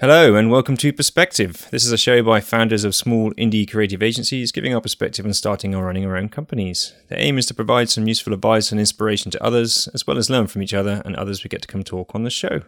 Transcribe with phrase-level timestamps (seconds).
[0.00, 1.66] Hello, and welcome to Perspective.
[1.72, 5.34] This is a show by founders of small indie creative agencies giving our perspective on
[5.34, 6.94] starting or running our own companies.
[7.08, 10.30] The aim is to provide some useful advice and inspiration to others, as well as
[10.30, 12.60] learn from each other and others we get to come talk on the show.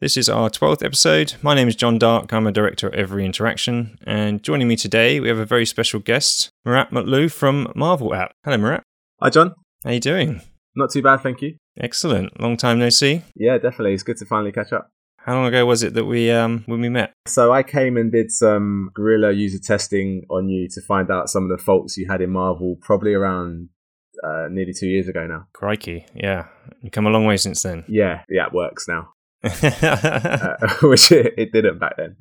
[0.00, 1.34] This is our 12th episode.
[1.40, 2.32] My name is John Dark.
[2.32, 3.96] I'm a director at Every Interaction.
[4.04, 8.32] And joining me today, we have a very special guest, Murat Mutlu from Marvel App.
[8.42, 8.82] Hello, Murat.
[9.22, 9.54] Hi, John.
[9.84, 10.42] How are you doing?
[10.74, 11.58] Not too bad, thank you.
[11.78, 12.40] Excellent.
[12.40, 13.22] Long time no see.
[13.36, 13.94] Yeah, definitely.
[13.94, 14.90] It's good to finally catch up.
[15.26, 17.12] How long ago was it that we um when we met?
[17.26, 21.50] So I came and did some guerrilla user testing on you to find out some
[21.50, 23.70] of the faults you had in Marvel, probably around
[24.22, 25.48] uh, nearly two years ago now.
[25.52, 26.46] Crikey, yeah,
[26.80, 27.82] you come a long way since then.
[27.88, 29.08] Yeah, the app works now,
[29.42, 32.16] uh, which it, it, didn't back then.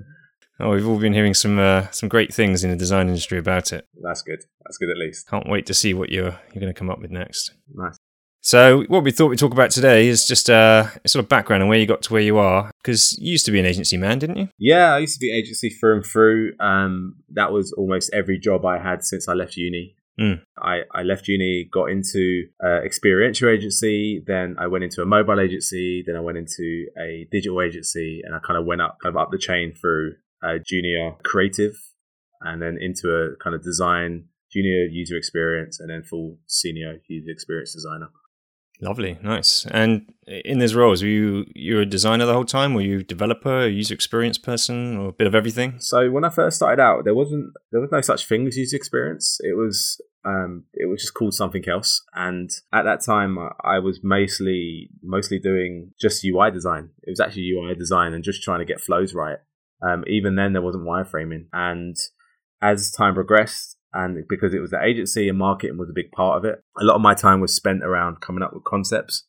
[0.59, 3.71] Oh, we've all been hearing some uh, some great things in the design industry about
[3.71, 3.85] it.
[4.01, 4.39] That's good.
[4.63, 5.29] That's good at least.
[5.29, 7.53] Can't wait to see what you're you're going to come up with next.
[7.71, 7.97] Nice.
[8.45, 11.69] So, what we thought we'd talk about today is just uh, sort of background and
[11.69, 12.69] where you got to where you are.
[12.83, 14.49] Because you used to be an agency man, didn't you?
[14.59, 16.53] Yeah, I used to be agency through and through.
[16.59, 19.95] Um, that was almost every job I had since I left uni.
[20.21, 20.41] Mm.
[20.59, 25.39] I, I left uni, got into uh, experiential agency, then I went into a mobile
[25.39, 29.15] agency, then I went into a digital agency, and I kind of went up kind
[29.15, 31.73] of up the chain through a junior creative,
[32.41, 37.31] and then into a kind of design, junior user experience, and then full senior user
[37.31, 38.09] experience designer.
[38.81, 39.65] Lovely, nice.
[39.71, 42.73] And in those roles, were you you a designer the whole time?
[42.73, 45.75] Were you developer, a user experience person, or a bit of everything?
[45.79, 48.75] So when I first started out, there wasn't there was no such thing as user
[48.75, 49.37] experience.
[49.41, 52.03] It was um, it was just called something else.
[52.13, 56.89] And at that time, I was mostly mostly doing just UI design.
[57.03, 59.37] It was actually UI design and just trying to get flows right.
[59.81, 61.47] Um, even then, there wasn't wireframing.
[61.53, 61.95] And
[62.61, 66.37] as time progressed, and because it was the agency and marketing was a big part
[66.37, 66.61] of it.
[66.79, 69.23] A lot of my time was spent around coming up with concepts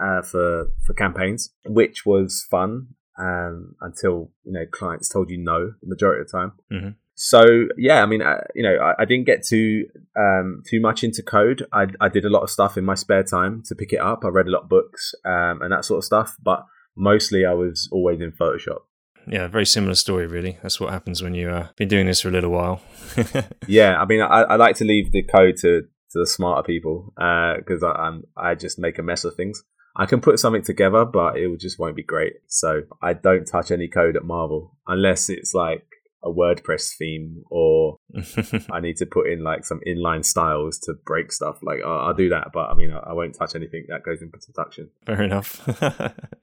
[0.00, 5.74] uh, for for campaigns, which was fun um, until you know clients told you no
[5.82, 6.52] the majority of the time.
[6.72, 6.88] Mm-hmm.
[7.14, 9.86] So yeah, I mean, uh, you know, I, I, didn't get too
[10.18, 11.66] um, too much into code.
[11.72, 14.22] I, I did a lot of stuff in my spare time to pick it up.
[14.24, 17.52] I read a lot of books um, and that sort of stuff, but mostly I
[17.52, 18.80] was always in Photoshop
[19.26, 20.58] yeah, very similar story, really.
[20.62, 22.80] That's what happens when you've uh, been doing this for a little while.
[23.66, 27.12] yeah, I mean, I, I, like to leave the code to, to the smarter people
[27.16, 29.62] because uh, I, I just make a mess of things.
[29.96, 32.34] I can put something together, but it just won't be great.
[32.46, 35.86] So I don't touch any code at Marvel unless it's like
[36.26, 37.98] a WordPress theme or
[38.70, 41.58] I need to put in like some inline styles to break stuff.
[41.62, 44.20] Like I'll, I'll do that, but I mean, I, I, won't touch anything that goes
[44.20, 44.90] into production.
[45.06, 45.62] Fair enough.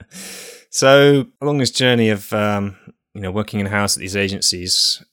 [0.70, 2.78] so along this journey of um,
[3.14, 5.04] you know working in house at these agencies,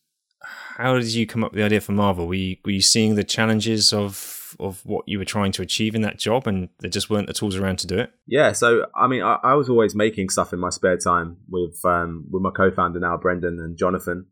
[0.76, 2.28] how did you come up with the idea for Marvel?
[2.28, 5.94] Were you, were you seeing the challenges of of what you were trying to achieve
[5.94, 8.12] in that job, and there just weren't the tools around to do it?
[8.26, 11.84] Yeah, so I mean, I, I was always making stuff in my spare time with
[11.84, 14.26] um, with my co-founder now, Brendan and Jonathan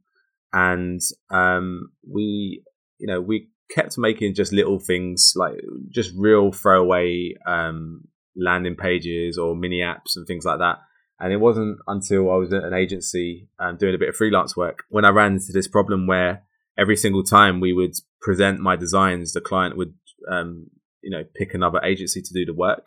[0.52, 1.00] and
[1.30, 2.62] um, we,
[2.98, 5.54] you know, we kept making just little things like
[5.90, 8.02] just real throwaway um,
[8.36, 10.78] landing pages or mini apps and things like that.
[11.20, 14.56] And it wasn't until I was at an agency um, doing a bit of freelance
[14.56, 16.44] work when I ran into this problem where
[16.78, 19.94] every single time we would present my designs, the client would,
[20.30, 20.68] um,
[21.02, 22.86] you know, pick another agency to do the work.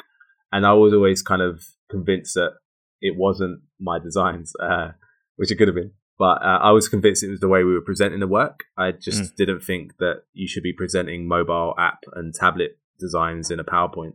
[0.52, 2.52] And I was always kind of convinced that
[3.02, 4.92] it wasn't my designs, uh,
[5.36, 5.92] which it could have been.
[6.22, 8.66] But uh, I was convinced it was the way we were presenting the work.
[8.78, 9.36] I just mm.
[9.38, 14.14] didn't think that you should be presenting mobile app and tablet designs in a PowerPoint.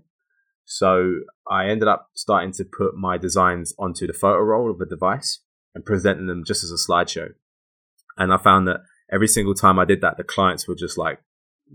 [0.64, 1.14] So
[1.50, 5.40] I ended up starting to put my designs onto the photo roll of a device
[5.74, 7.30] and presenting them just as a slideshow.
[8.16, 11.18] And I found that every single time I did that, the clients were just like,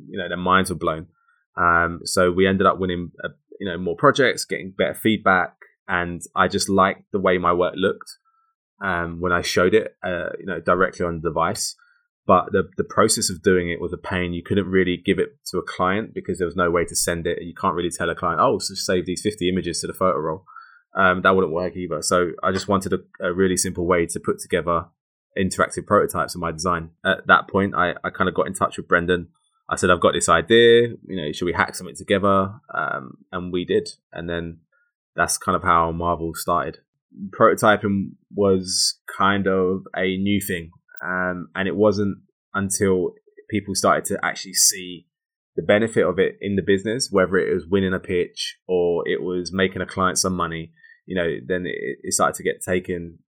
[0.07, 1.07] you know, their minds were blown.
[1.57, 5.57] Um, so we ended up winning, uh, you know, more projects, getting better feedback,
[5.89, 8.17] and I just liked the way my work looked
[8.81, 11.75] um, when I showed it, uh, you know, directly on the device.
[12.27, 14.33] But the the process of doing it was a pain.
[14.33, 17.25] You couldn't really give it to a client because there was no way to send
[17.25, 17.41] it.
[17.41, 20.19] You can't really tell a client, "Oh, so save these fifty images to the photo
[20.19, 20.45] roll."
[20.93, 22.01] Um, that wouldn't work either.
[22.01, 24.87] So I just wanted a, a, really simple way to put together
[25.37, 26.89] interactive prototypes of my design.
[27.05, 29.29] At that point, I, I kind of got in touch with Brendan.
[29.69, 30.89] I said, I've got this idea.
[31.07, 32.59] You know, should we hack something together?
[32.73, 33.87] Um, and we did.
[34.11, 34.59] And then
[35.15, 36.79] that's kind of how Marvel started
[37.29, 40.71] prototyping was kind of a new thing.
[41.03, 42.19] Um, and it wasn't
[42.53, 43.13] until
[43.49, 45.07] people started to actually see
[45.55, 49.21] the benefit of it in the business, whether it was winning a pitch or it
[49.21, 50.71] was making a client some money,
[51.05, 53.19] you know, then it, it started to get taken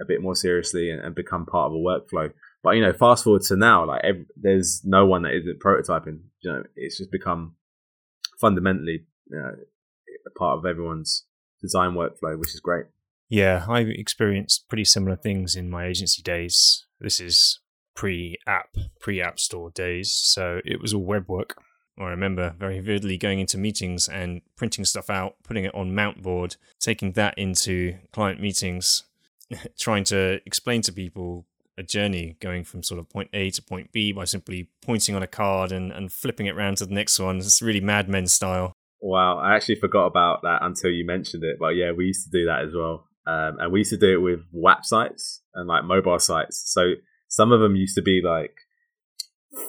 [0.00, 2.30] a bit more seriously and, and, become part of a workflow.
[2.62, 6.20] But you know, fast forward to now, like every, there's no one that isn't prototyping.
[6.40, 7.54] You know, it's just become
[8.40, 9.52] fundamentally you know,
[10.26, 11.26] a part of everyone's
[11.60, 12.86] design workflow, which is great.
[13.28, 16.86] Yeah, I experienced pretty similar things in my agency days.
[16.98, 17.60] This is
[17.94, 20.12] pre app, pre app store days.
[20.12, 21.56] So it was all web work.
[21.98, 26.22] I remember very vividly going into meetings and printing stuff out, putting it on mount
[26.22, 29.04] board, taking that into client meetings,
[29.78, 31.46] trying to explain to people
[31.76, 35.22] a journey going from sort of point A to point B by simply pointing on
[35.22, 37.38] a card and, and flipping it around to the next one.
[37.38, 38.74] It's really Mad Men style.
[39.00, 41.56] Wow, I actually forgot about that until you mentioned it.
[41.58, 43.06] But yeah, we used to do that as well.
[43.26, 46.62] Um, and we used to do it with WAP sites and like mobile sites.
[46.66, 46.94] So
[47.28, 48.54] some of them used to be like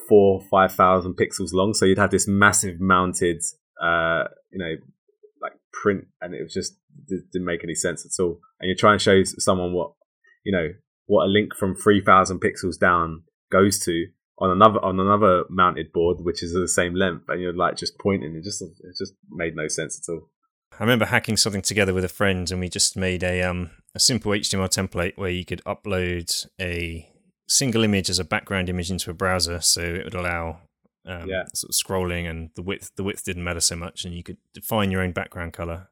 [0.08, 1.74] four, five thousand pixels long.
[1.74, 3.42] So you'd have this massive mounted,
[3.82, 4.76] uh, you know,
[5.42, 6.74] like print, and it was just
[7.08, 8.40] it didn't make any sense at all.
[8.60, 9.94] And you're trying to show someone what,
[10.44, 10.70] you know,
[11.06, 14.08] what a link from three thousand pixels down goes to
[14.42, 17.98] on another on another mounted board, which is the same length, and you're like just
[18.00, 18.36] pointing.
[18.36, 20.30] It just it just made no sense at all.
[20.78, 24.00] I remember hacking something together with a friend, and we just made a um a
[24.00, 27.08] simple HTML template where you could upload a
[27.48, 30.62] single image as a background image into a browser, so it would allow
[31.06, 31.44] um, yeah.
[31.54, 32.92] sort of scrolling and the width.
[32.96, 35.90] The width didn't matter so much, and you could define your own background color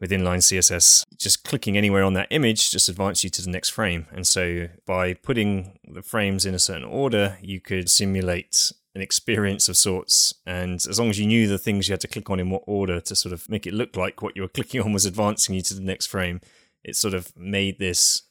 [0.00, 1.04] with inline CSS.
[1.16, 4.06] Just clicking anywhere on that image just advanced you to the next frame.
[4.12, 9.68] And so by putting the frames in a certain order, you could simulate an experience
[9.68, 10.34] of sorts.
[10.46, 12.62] And as long as you knew the things you had to click on in what
[12.66, 15.54] order to sort of make it look like what you were clicking on was advancing
[15.54, 16.40] you to the next frame,
[16.84, 18.22] it sort of made this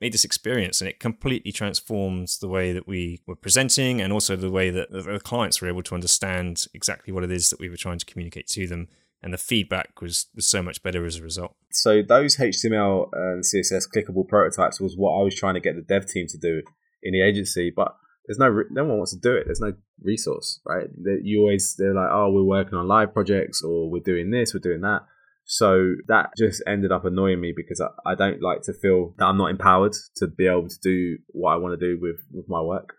[0.00, 4.34] made this experience and it completely transforms the way that we were presenting and also
[4.34, 7.68] the way that the clients were able to understand exactly what it is that we
[7.68, 8.88] were trying to communicate to them
[9.22, 11.54] and the feedback was, was so much better as a result.
[11.72, 15.82] So those html and css clickable prototypes was what i was trying to get the
[15.82, 16.62] dev team to do
[17.02, 17.94] in the agency but
[18.26, 19.44] there's no no one wants to do it.
[19.46, 19.72] There's no
[20.02, 20.86] resource right?
[21.22, 24.60] You always they're like oh we're working on live projects or we're doing this we're
[24.60, 25.00] doing that.
[25.44, 29.24] So that just ended up annoying me because I, I don't like to feel that
[29.24, 32.48] I'm not empowered to be able to do what I want to do with, with
[32.48, 32.94] my work.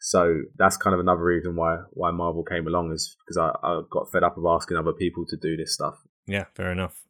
[0.00, 3.82] So that's kind of another reason why why Marvel came along is because I, I
[3.90, 5.96] got fed up of asking other people to do this stuff.
[6.26, 7.02] Yeah, fair enough.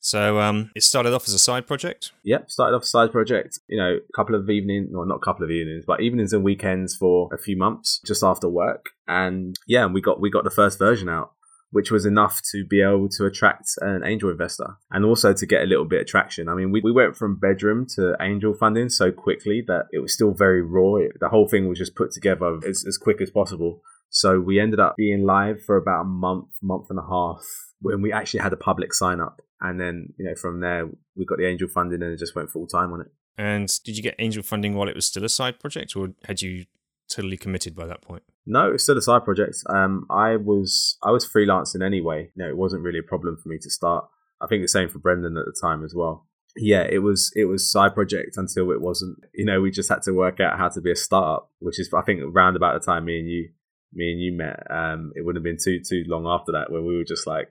[0.00, 2.10] So um, it started off as a side project.
[2.24, 3.60] Yep, started off a side project.
[3.68, 6.42] You know, a couple of evenings, well, not a couple of evenings, but evenings and
[6.42, 8.86] weekends for a few months, just after work.
[9.06, 11.32] And yeah, and we got we got the first version out
[11.72, 15.62] which was enough to be able to attract an angel investor and also to get
[15.62, 16.48] a little bit of traction.
[16.48, 20.12] I mean, we, we went from bedroom to angel funding so quickly that it was
[20.12, 20.96] still very raw.
[20.96, 23.80] It, the whole thing was just put together as, as quick as possible.
[24.10, 27.42] So we ended up being live for about a month, month and a half
[27.80, 29.40] when we actually had a public sign up.
[29.62, 32.50] And then, you know, from there, we got the angel funding and it just went
[32.50, 33.06] full time on it.
[33.38, 36.42] And did you get angel funding while it was still a side project or had
[36.42, 36.66] you
[37.08, 38.24] totally committed by that point?
[38.44, 39.58] No, it's still a side project.
[39.68, 42.30] Um, I was I was freelancing anyway.
[42.34, 44.06] You know, it wasn't really a problem for me to start.
[44.40, 46.26] I think the same for Brendan at the time as well.
[46.56, 49.18] Yeah, it was it was side project until it wasn't.
[49.32, 51.92] You know, we just had to work out how to be a startup, which is
[51.94, 53.50] I think around about the time me and you
[53.92, 54.66] me and you met.
[54.70, 57.50] Um, it wouldn't have been too too long after that where we were just like,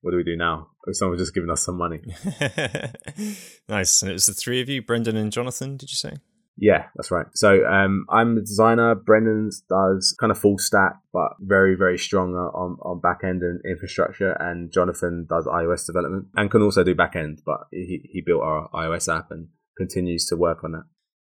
[0.00, 0.68] what do we do now?
[0.92, 2.00] Someone's just giving us some money.
[3.68, 4.02] nice.
[4.02, 5.78] And it was the three of you, Brendan and Jonathan.
[5.78, 6.16] Did you say?
[6.56, 7.26] Yeah, that's right.
[7.34, 8.94] So um, I'm the designer.
[8.94, 13.60] Brendan does kind of full stack, but very, very strong on, on back end and
[13.68, 14.32] infrastructure.
[14.32, 18.42] And Jonathan does iOS development and can also do back end, but he, he built
[18.42, 20.84] our iOS app and continues to work on that.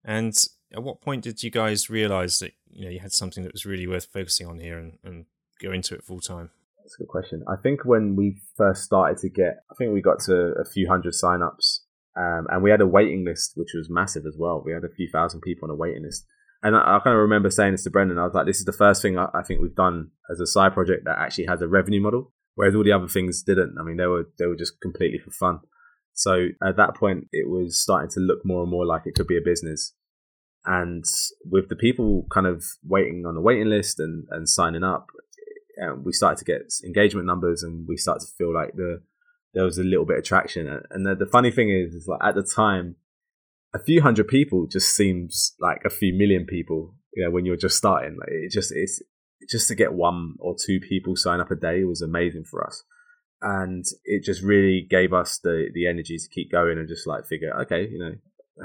[0.05, 0.35] And
[0.75, 3.65] at what point did you guys realize that you know you had something that was
[3.65, 5.25] really worth focusing on here and, and
[5.63, 6.51] go into it full time?
[6.83, 7.43] That's a good question.
[7.49, 10.87] I think when we first started to get, I think we got to a few
[10.87, 11.79] hundred signups
[12.17, 14.63] um, and we had a waiting list, which was massive as well.
[14.65, 16.27] We had a few thousand people on a waiting list.
[16.63, 18.19] And I, I kind of remember saying this to Brendan.
[18.19, 20.47] I was like, this is the first thing I, I, think we've done as a
[20.47, 23.77] side project that actually has a revenue model, whereas all the other things didn't.
[23.79, 25.61] I mean, they were they were just completely for fun.
[26.15, 29.27] So at that point, it was starting to look more and more like it could
[29.27, 29.95] be a business.
[30.65, 31.05] And
[31.45, 35.09] with the people kind of waiting on the waiting list and, and signing up,
[36.03, 39.03] we started to get engagement numbers and we started to feel like the
[39.55, 40.69] there was a little bit of traction.
[40.91, 42.97] And the, the funny thing is, is like at the time,
[43.75, 46.95] a few hundred people just seems like a few million people.
[47.15, 49.01] You know, when you're just starting, like it just it's
[49.49, 52.83] just to get one or two people sign up a day was amazing for us,
[53.41, 57.27] and it just really gave us the the energy to keep going and just like
[57.27, 58.13] figure, okay, you know,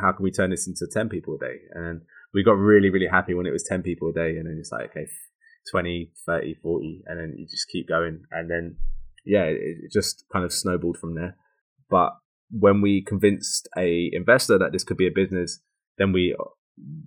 [0.01, 1.55] how can we turn this into ten people a day?
[1.73, 2.01] And
[2.33, 4.71] we got really really happy when it was ten people a day, and then it's
[4.71, 5.07] like okay.
[5.71, 8.77] 20 30 40 and then you just keep going and then
[9.25, 11.35] yeah, it just kind of snowballed from there.
[11.89, 12.13] But
[12.51, 15.59] when we convinced a investor that this could be a business,
[15.97, 16.35] then we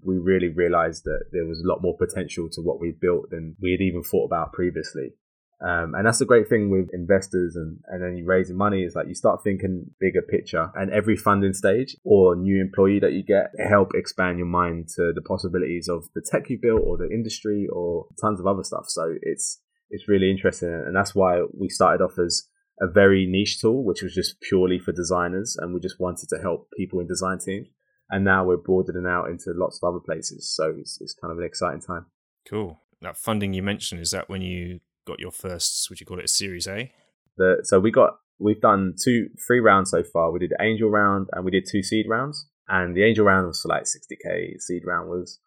[0.04, 3.56] we really realized that there was a lot more potential to what we built than
[3.60, 5.14] we had even thought about previously.
[5.62, 8.96] Um, and that's the great thing with investors and, and then you raising money is
[8.96, 13.22] like you start thinking bigger picture and every funding stage or new employee that you
[13.22, 17.08] get help expand your mind to the possibilities of the tech you built or the
[17.08, 18.86] industry or tons of other stuff.
[18.88, 19.60] So it's,
[19.92, 20.70] it's really interesting.
[20.70, 22.48] And that's why we started off as
[22.80, 25.56] a very niche tool, which was just purely for designers.
[25.56, 27.68] And we just wanted to help people in design teams.
[28.10, 30.52] And now we're broadening out into lots of other places.
[30.52, 32.06] So it's, it's kind of an exciting time.
[32.48, 32.80] Cool.
[33.02, 36.24] That funding you mentioned, is that when you got your first, would you call it
[36.24, 36.90] a Series A?
[37.36, 40.30] The, so we got, we've done two, three rounds so far.
[40.30, 42.46] We did angel round and we did two seed rounds.
[42.68, 44.60] And the angel round was for like 60K.
[44.60, 45.38] Seed round was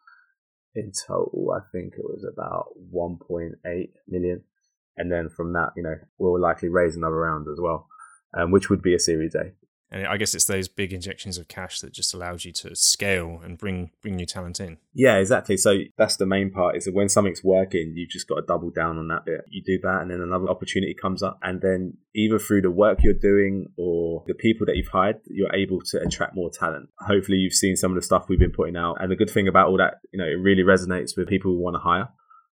[0.75, 4.43] in total, I think it was about 1.8 million.
[4.97, 7.87] And then from that, you know, we'll likely raise another round as well,
[8.33, 9.51] um, which would be a Series A.
[9.91, 13.39] And I guess it's those big injections of cash that just allows you to scale
[13.43, 14.77] and bring bring new talent in.
[14.93, 15.57] Yeah, exactly.
[15.57, 18.71] So that's the main part is that when something's working, you've just got to double
[18.71, 19.41] down on that bit.
[19.49, 23.03] You do that and then another opportunity comes up and then either through the work
[23.03, 26.89] you're doing or the people that you've hired, you're able to attract more talent.
[26.99, 28.97] Hopefully you've seen some of the stuff we've been putting out.
[28.99, 31.59] And the good thing about all that, you know, it really resonates with people who
[31.59, 32.09] want to hire.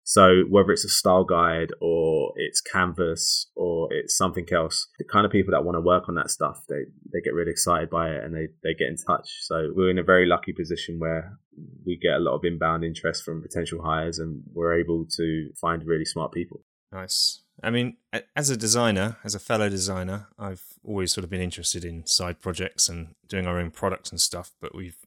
[0.10, 5.24] So whether it's a style guide or it's canvas or it's something else, the kind
[5.24, 8.10] of people that want to work on that stuff, they, they get really excited by
[8.10, 9.30] it and they, they get in touch.
[9.42, 11.38] So we're in a very lucky position where
[11.86, 15.86] we get a lot of inbound interest from potential hires and we're able to find
[15.86, 16.62] really smart people.
[16.92, 17.44] Nice.
[17.62, 17.98] I mean,
[18.36, 22.42] as a designer, as a fellow designer, I've always sort of been interested in side
[22.42, 24.98] projects and doing our own products and stuff, but we've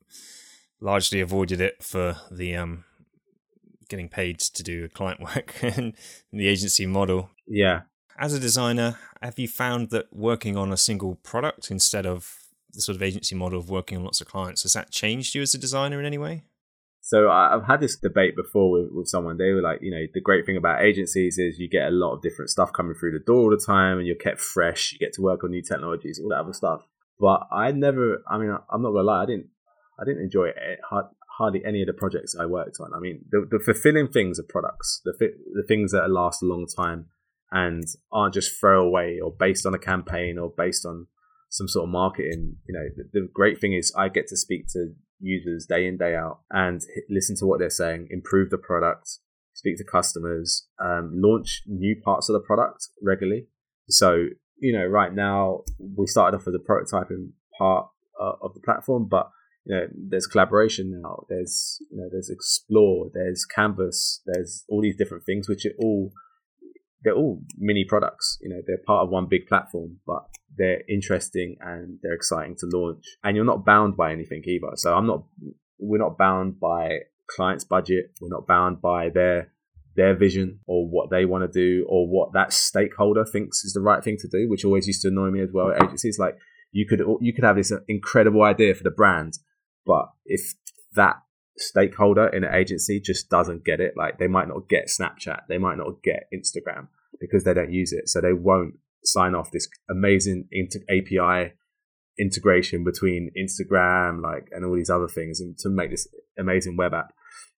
[0.80, 2.84] largely avoided it for the um,
[3.92, 5.94] getting paid to do client work and
[6.32, 7.30] the agency model.
[7.46, 7.82] Yeah.
[8.18, 12.36] As a designer, have you found that working on a single product instead of
[12.72, 15.42] the sort of agency model of working on lots of clients, has that changed you
[15.42, 16.42] as a designer in any way?
[17.02, 19.36] So I've had this debate before with, with someone.
[19.36, 22.14] They were like, you know, the great thing about agencies is you get a lot
[22.14, 24.92] of different stuff coming through the door all the time, and you're kept fresh.
[24.92, 26.82] You get to work on new technologies, all that other stuff.
[27.18, 28.22] But I never.
[28.30, 29.24] I mean, I'm not gonna lie.
[29.24, 29.48] I didn't.
[29.98, 30.56] I didn't enjoy it
[31.38, 32.92] hardly any of the projects I worked on.
[32.94, 35.12] I mean, the, the fulfilling things are products, the
[35.54, 37.06] the things that last a long time
[37.50, 41.06] and aren't just throwaway or based on a campaign or based on
[41.50, 42.56] some sort of marketing.
[42.66, 45.98] You know, the, the great thing is I get to speak to users day in
[45.98, 49.18] day out and listen to what they're saying, improve the product,
[49.52, 53.46] speak to customers, um, launch new parts of the product regularly.
[53.88, 57.88] So you know, right now we started off as a prototyping part
[58.20, 59.28] uh, of the platform, but
[59.64, 61.24] you know, there's collaboration now.
[61.28, 63.10] There's you know, there's explore.
[63.12, 64.20] There's canvas.
[64.26, 66.12] There's all these different things, which are all
[67.04, 68.38] they're all mini products.
[68.40, 70.24] You know, they're part of one big platform, but
[70.56, 73.04] they're interesting and they're exciting to launch.
[73.24, 74.72] And you're not bound by anything either.
[74.74, 75.24] So I'm not.
[75.78, 78.12] We're not bound by client's budget.
[78.20, 79.52] We're not bound by their
[79.94, 83.80] their vision or what they want to do or what that stakeholder thinks is the
[83.80, 85.70] right thing to do, which always used to annoy me as well.
[85.70, 86.36] At agencies like
[86.72, 89.34] you could you could have this incredible idea for the brand,
[89.86, 90.54] but if
[90.94, 91.16] that
[91.56, 95.58] stakeholder in an agency just doesn't get it, like they might not get Snapchat, they
[95.58, 96.88] might not get Instagram
[97.20, 98.08] because they don't use it.
[98.08, 98.74] So they won't
[99.04, 101.52] sign off this amazing inter- API
[102.18, 106.06] integration between Instagram, like, and all these other things and to make this
[106.38, 107.12] amazing web app.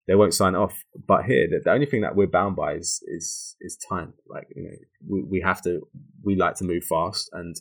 [0.06, 0.74] They won't sign off.
[1.06, 4.14] But here, the, the only thing that we're bound by is, is, is time.
[4.28, 4.76] Like, you know,
[5.08, 5.88] we, we have to,
[6.22, 7.56] we like to move fast and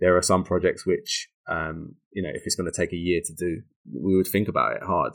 [0.00, 3.20] there are some projects which um, you know, if it's going to take a year
[3.24, 5.12] to do, we would think about it hard.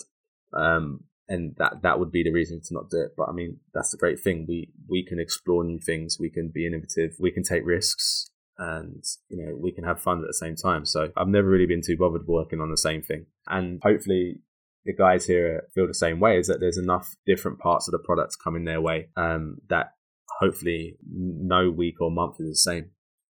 [0.53, 3.11] Um, and that that would be the reason to not do it.
[3.15, 4.45] But I mean, that's the great thing.
[4.47, 6.17] We we can explore new things.
[6.19, 7.15] We can be innovative.
[7.19, 10.85] We can take risks, and you know, we can have fun at the same time.
[10.85, 13.27] So I've never really been too bothered working on the same thing.
[13.47, 14.41] And hopefully,
[14.85, 16.39] the guys here feel the same way.
[16.39, 19.93] Is that there's enough different parts of the products coming their way um, that
[20.39, 22.91] hopefully no week or month is the same.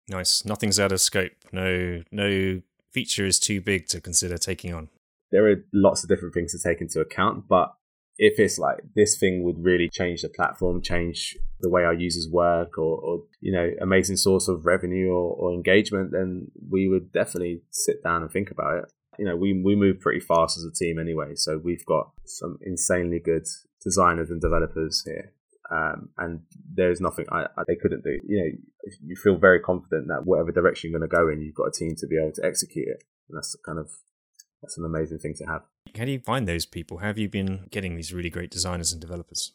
[0.08, 0.44] Nice.
[0.44, 1.32] Nothing's out of scope.
[1.52, 4.90] No, no feature is too big to consider taking on?
[5.32, 7.74] There are lots of different things to take into account, but
[8.18, 12.28] if it's like this thing would really change the platform, change the way our users
[12.30, 17.14] work, or, or you know, amazing source of revenue or, or, engagement, then we would
[17.14, 18.92] definitely sit down and think about it.
[19.18, 22.58] You know, we we move pretty fast as a team anyway, so we've got some
[22.62, 23.46] insanely good
[23.82, 25.34] designers and developers here.
[25.72, 26.42] Um, and
[26.74, 28.20] there's nothing I, I, they couldn't do.
[28.28, 31.56] You know, you feel very confident that whatever direction you're going to go in, you've
[31.56, 33.04] got a team to be able to execute it.
[33.30, 33.90] And that's kind of
[34.62, 35.62] that's an amazing thing to have.
[35.98, 36.98] How do you find those people?
[36.98, 39.54] How have you been getting these really great designers and developers?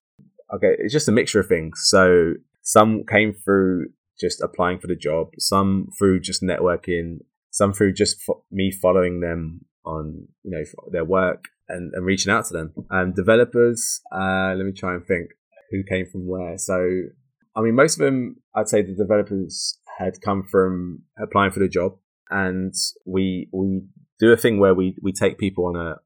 [0.55, 1.83] Okay, it's just a mixture of things.
[1.85, 3.89] So some came through
[4.21, 7.19] just applying for the job, some through just networking,
[7.51, 12.33] some through just fo- me following them on you know their work and, and reaching
[12.33, 12.73] out to them.
[12.91, 15.31] And developers, uh, let me try and think
[15.71, 16.59] who came from where.
[16.59, 17.03] So
[17.57, 21.69] I mean, most of them, I'd say the developers had come from applying for the
[21.69, 21.97] job,
[22.31, 22.75] and
[23.07, 23.83] we we
[24.19, 25.97] do a thing where we we take people on a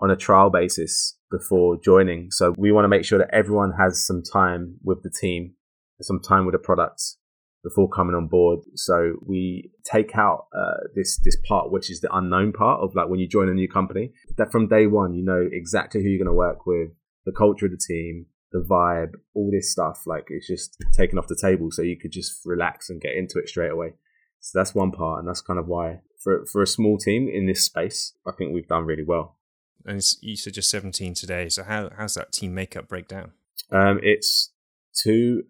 [0.00, 2.30] on a trial basis before joining.
[2.30, 5.54] So we want to make sure that everyone has some time with the team,
[6.00, 7.18] some time with the products
[7.64, 8.60] before coming on board.
[8.76, 13.08] So we take out uh, this this part, which is the unknown part of like
[13.08, 14.12] when you join a new company.
[14.36, 16.90] That from day one, you know exactly who you're going to work with,
[17.26, 20.02] the culture of the team, the vibe, all this stuff.
[20.06, 23.38] Like it's just taken off the table, so you could just relax and get into
[23.38, 23.94] it straight away.
[24.40, 27.46] So that's one part, and that's kind of why for for a small team in
[27.46, 29.36] this space, I think we've done really well.
[29.84, 31.48] And you said just 17 today.
[31.48, 33.32] So how how's that team makeup break down?
[33.70, 34.52] Um, it's
[34.94, 35.44] two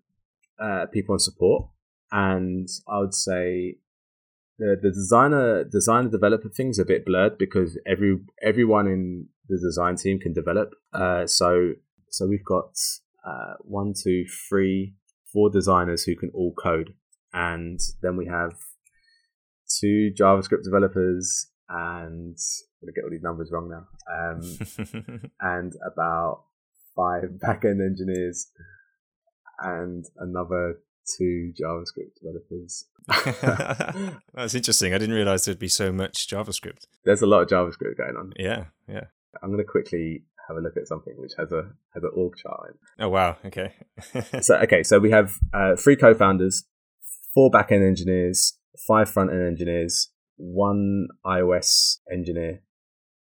[0.60, 1.68] uh, people on support,
[2.12, 3.78] and I would say
[4.58, 9.96] the the designer designer developer thing's a bit blurred because every everyone in the design
[9.96, 10.74] team can develop.
[10.92, 11.72] Uh, so
[12.10, 12.76] so we've got
[13.26, 14.94] uh, one, two, three,
[15.32, 16.94] four designers who can all code,
[17.32, 18.52] and then we have
[19.80, 26.44] two JavaScript developers, and I'm gonna get all these numbers wrong now, um, and about
[26.96, 28.50] five backend engineers,
[29.60, 30.80] and another
[31.16, 32.84] two JavaScript developers.
[34.34, 34.92] That's interesting.
[34.92, 36.86] I didn't realize there'd be so much JavaScript.
[37.04, 38.32] There's a lot of JavaScript going on.
[38.36, 39.04] Yeah, yeah.
[39.42, 42.34] I'm going to quickly have a look at something which has a has an org
[42.36, 42.70] chart.
[42.70, 43.04] In.
[43.04, 43.36] Oh wow!
[43.44, 43.74] Okay.
[44.40, 46.64] so okay, so we have uh, three co-founders,
[47.34, 52.62] four back-end engineers, five front-end engineers, one iOS engineer,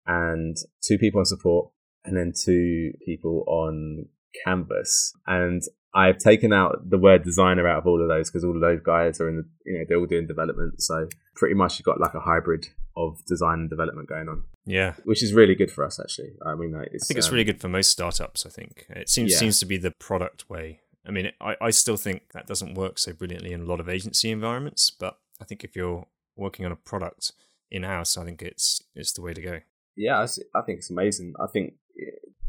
[0.06, 1.70] and two people on support,
[2.04, 4.06] and then two people on
[4.44, 5.12] Canvas.
[5.26, 5.62] And
[5.94, 8.80] I've taken out the word designer out of all of those because all of those
[8.80, 10.80] guys are in the, you know, they're all doing development.
[10.82, 12.66] So pretty much you've got like a hybrid
[12.96, 14.44] of design and development going on.
[14.64, 14.94] Yeah.
[15.04, 16.32] Which is really good for us, actually.
[16.46, 18.86] I mean, I think it's um, really good for most startups, I think.
[18.90, 19.38] It seems, yeah.
[19.38, 20.80] seems to be the product way.
[21.06, 23.88] I mean, I, I still think that doesn't work so brilliantly in a lot of
[23.88, 26.06] agency environments, but I think if you're
[26.36, 27.32] working on a product
[27.70, 29.60] in house, I think it's it's the way to go.
[29.96, 31.34] Yeah, I think it's amazing.
[31.40, 31.74] I think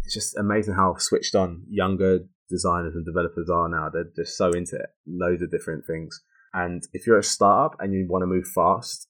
[0.03, 2.19] it's just amazing how switched on younger
[2.51, 3.89] designers and developers are now.
[3.89, 6.21] They're just so into it, loads of different things.
[6.53, 9.07] And if you're a startup and you want to move fast,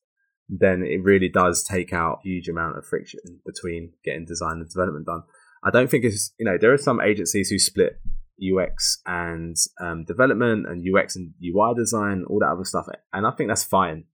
[0.47, 4.69] then it really does take out a huge amount of friction between getting design and
[4.69, 5.23] development done.
[5.63, 7.99] I don't think it's, you know, there are some agencies who split
[8.41, 12.87] UX and um, development and UX and UI design, all that other stuff.
[13.13, 14.05] And I think that's fine.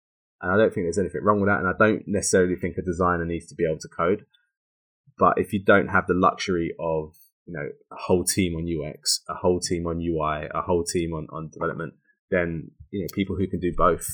[0.42, 1.60] And I don't think there's anything wrong with that.
[1.60, 4.26] And I don't necessarily think a designer needs to be able to code.
[5.18, 7.16] But if you don't have the luxury of
[7.48, 11.14] you know a whole team on UX, a whole team on UI, a whole team
[11.14, 11.94] on, on development,
[12.30, 14.06] then you know people who can do both,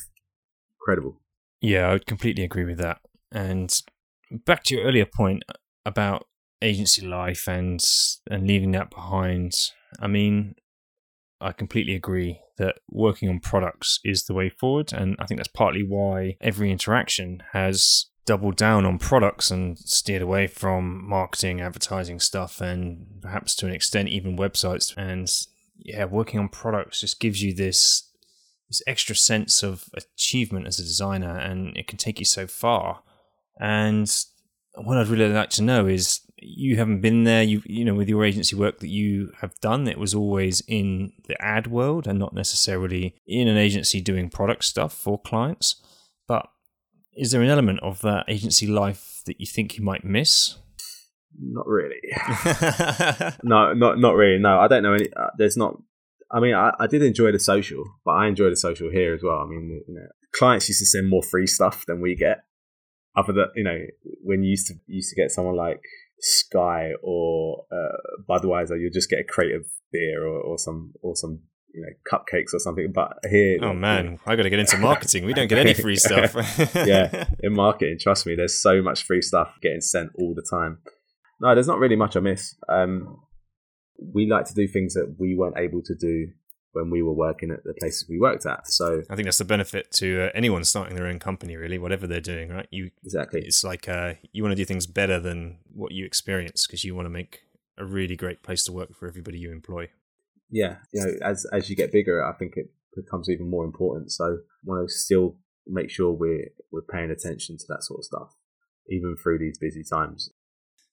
[0.79, 1.19] incredible.
[1.61, 2.99] Yeah, I would completely agree with that.
[3.31, 3.73] And
[4.45, 5.43] back to your earlier point
[5.85, 6.27] about
[6.61, 7.83] agency life and
[8.29, 9.53] and leaving that behind.
[9.99, 10.55] I mean,
[11.41, 15.47] I completely agree that working on products is the way forward, and I think that's
[15.47, 22.19] partly why every interaction has doubled down on products and steered away from marketing, advertising
[22.19, 24.95] stuff, and perhaps to an extent even websites.
[24.97, 25.29] And
[25.77, 28.09] yeah, working on products just gives you this
[28.69, 33.03] this extra sense of achievement as a designer, and it can take you so far.
[33.59, 34.09] And
[34.75, 37.43] what I'd really like to know is you haven't been there.
[37.43, 41.11] You you know with your agency work that you have done, it was always in
[41.27, 45.81] the ad world and not necessarily in an agency doing product stuff for clients.
[46.27, 46.47] But
[47.15, 50.55] is there an element of that agency life that you think you might miss?
[51.39, 52.01] Not really.
[53.43, 54.39] no, not not really.
[54.39, 55.07] No, I don't know any.
[55.15, 55.77] Uh, there's not.
[56.31, 59.21] I mean, I, I did enjoy the social, but I enjoy the social here as
[59.23, 59.39] well.
[59.39, 62.43] I mean, you know, clients used to send more free stuff than we get.
[63.15, 63.79] Other than you know,
[64.21, 65.81] when you used to used to get someone like
[66.19, 71.15] Sky or uh, Budweiser, you'll just get a crate of beer or, or some or
[71.15, 71.41] some
[71.73, 72.91] you know cupcakes or something.
[72.91, 75.25] But here, oh man, I got to get into marketing.
[75.25, 76.35] We don't get any free stuff.
[76.75, 80.79] yeah, in marketing, trust me, there's so much free stuff getting sent all the time.
[81.41, 82.55] No, there's not really much I miss.
[82.69, 83.19] Um,
[83.97, 86.27] we like to do things that we weren't able to do
[86.73, 88.67] when we were working at the places we worked at.
[88.67, 92.07] So I think that's the benefit to uh, anyone starting their own company, really, whatever
[92.07, 92.67] they're doing, right?
[92.71, 93.41] You exactly.
[93.41, 96.95] It's like uh, you want to do things better than what you experience because you
[96.95, 97.41] want to make
[97.77, 99.89] a really great place to work for everybody you employ
[100.49, 104.11] yeah, you know, as as you get bigger, I think it becomes even more important.
[104.11, 108.35] So want to still make sure we're we're paying attention to that sort of stuff,
[108.89, 110.29] even through these busy times.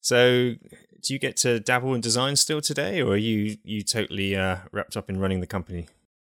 [0.00, 0.54] So,
[1.02, 4.58] do you get to dabble in design still today, or are you you totally uh,
[4.72, 5.88] wrapped up in running the company?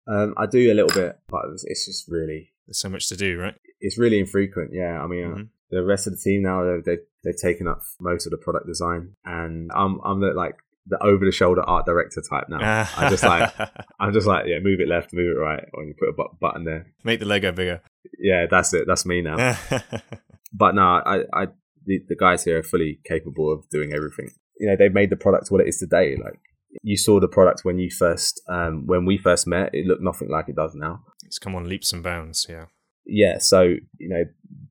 [0.07, 3.39] Um, I do a little bit, but it's just really there's so much to do,
[3.39, 3.55] right?
[3.81, 4.71] It's really infrequent.
[4.73, 5.41] Yeah, I mean, uh, mm-hmm.
[5.43, 8.67] uh, the rest of the team now they they've taken up most of the product
[8.67, 10.57] design, and I'm I'm the, like
[10.91, 12.87] the over the shoulder art director type now.
[12.97, 13.53] I just like
[14.01, 16.65] I'm just like yeah, move it left, move it right, or you put a button
[16.65, 16.87] there.
[17.05, 17.81] Make the Lego bigger.
[18.19, 18.85] Yeah, that's it.
[18.87, 19.57] That's me now.
[20.53, 21.47] but no, I, I
[21.87, 24.31] the, the guys here are fully capable of doing everything.
[24.59, 26.17] You know, they've made the product what it is today.
[26.23, 26.39] Like
[26.83, 30.29] you saw the product when you first um, when we first met, it looked nothing
[30.29, 31.05] like it does now.
[31.25, 32.47] It's come on leaps and bounds.
[32.49, 32.67] Yeah.
[33.07, 33.39] Yeah.
[33.39, 34.25] So you know,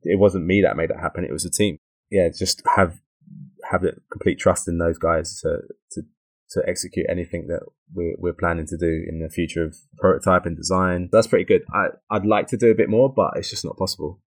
[0.03, 1.23] it wasn't me that made it happen.
[1.23, 1.77] It was the team.
[2.12, 2.99] Yeah, just have
[3.69, 5.60] have complete trust in those guys to
[5.91, 6.01] to
[6.51, 7.62] to execute anything that
[7.93, 11.08] we're, we're planning to do in the future of prototype and design.
[11.12, 11.62] That's pretty good.
[11.71, 14.19] I, I'd like to do a bit more, but it's just not possible.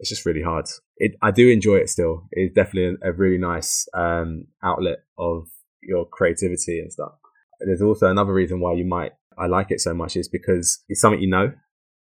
[0.00, 0.66] It's just really hard.
[0.96, 2.26] It, I do enjoy it still.
[2.32, 5.46] It's definitely a, a really nice um, outlet of
[5.80, 7.12] your creativity and stuff.
[7.60, 11.00] There's also another reason why you might I like it so much is because it's
[11.00, 11.52] something you know,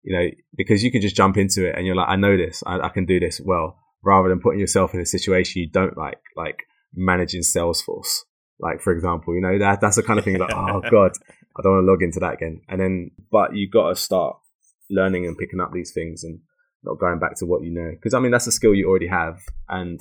[0.03, 2.63] you know, because you can just jump into it and you're like, I know this,
[2.65, 5.97] I, I can do this well, rather than putting yourself in a situation you don't
[5.97, 8.19] like, like managing Salesforce.
[8.59, 11.12] Like for example, you know that that's the kind of thing like, oh god,
[11.57, 12.62] I don't want to log into that again.
[12.67, 14.38] And then, but you got to start
[14.89, 16.39] learning and picking up these things and
[16.83, 17.91] not going back to what you know.
[17.91, 19.99] Because I mean, that's a skill you already have, and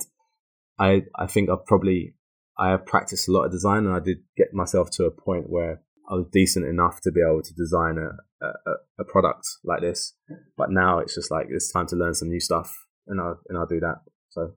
[0.77, 2.15] I I think I've probably
[2.57, 5.49] I have practiced a lot of design, and I did get myself to a point
[5.49, 9.81] where I was decent enough to be able to design a, a, a product like
[9.81, 10.15] this.
[10.57, 12.75] But now it's just like it's time to learn some new stuff,
[13.09, 14.01] and I'll and I'll do that.
[14.29, 14.53] So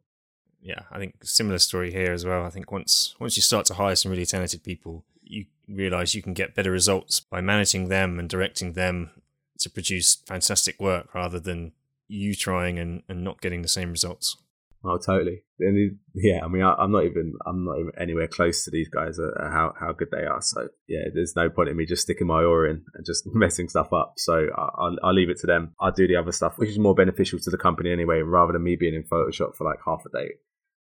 [0.61, 2.45] yeah, I think similar story here as well.
[2.45, 6.23] I think once once you start to hire some really talented people, you realize you
[6.23, 9.11] can get better results by managing them and directing them
[9.59, 11.73] to produce fantastic work rather than
[12.09, 14.37] you trying and, and not getting the same results.
[14.85, 15.43] Oh, totally.
[15.61, 18.89] And yeah, I mean, I, am not even I'm not even anywhere close to these
[18.89, 20.43] guys uh, uh, how how good they are.
[20.43, 23.69] So yeah, there's no point in me just sticking my oar in and just messing
[23.69, 24.15] stuff up.
[24.17, 25.75] So I'll, I'll leave it to them.
[25.81, 28.65] I'll do the other stuff, which is more beneficial to the company anyway, rather than
[28.65, 30.33] me being in Photoshop for like half a day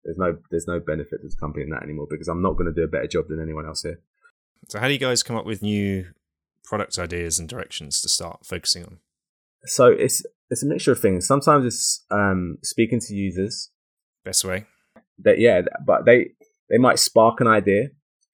[0.05, 2.67] there's no there's no benefit to the company in that anymore because I'm not going
[2.67, 4.01] to do a better job than anyone else here.
[4.69, 6.07] So how do you guys come up with new
[6.65, 8.99] product ideas and directions to start focusing on?
[9.65, 11.27] So it's it's a mixture of things.
[11.27, 13.71] Sometimes it's um, speaking to users.
[14.29, 14.67] Best way.
[15.21, 16.33] That yeah, but they
[16.71, 17.85] they might spark an idea.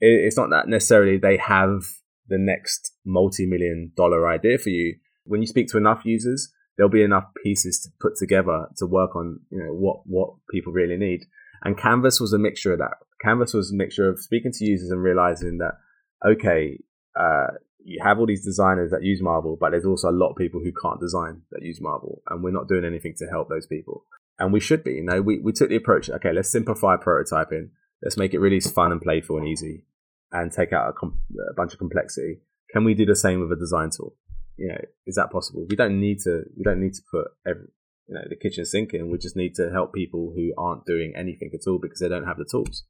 [0.00, 1.84] It, it's not that necessarily they have
[2.26, 4.96] the next multi-million dollar idea for you.
[5.24, 9.14] When you speak to enough users, there'll be enough pieces to put together to work
[9.14, 11.26] on you know what what people really need
[11.64, 12.98] and Canvas was a mixture of that.
[13.22, 15.78] Canvas was a mixture of speaking to users and realizing that,
[16.24, 16.78] okay,
[17.18, 17.46] uh,
[17.82, 20.60] you have all these designers that use Marvel, but there's also a lot of people
[20.60, 24.04] who can't design that use Marvel, and we're not doing anything to help those people.
[24.38, 24.94] And we should be.
[24.94, 27.70] You know, we, we took the approach, okay, let's simplify prototyping.
[28.02, 29.84] Let's make it really fun and playful and easy
[30.32, 31.18] and take out a, com-
[31.50, 32.40] a bunch of complexity.
[32.72, 34.16] Can we do the same with a design tool?
[34.56, 35.66] You know, is that possible?
[35.68, 37.68] We don't need to, we don't need to put every,
[38.06, 39.10] you know the kitchen sink in.
[39.10, 42.26] We just need to help people who aren't doing anything at all because they don't
[42.26, 42.84] have the tools.